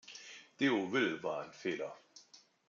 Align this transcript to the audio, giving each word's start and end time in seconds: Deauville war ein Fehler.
Deauville 0.59 1.21
war 1.21 1.41
ein 1.43 1.53
Fehler. 1.53 1.95